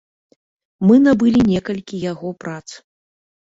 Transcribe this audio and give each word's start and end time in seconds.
Мы 0.87 0.95
набылі 1.07 1.45
некалькі 1.51 2.01
яго 2.11 2.35
прац. 2.47 2.65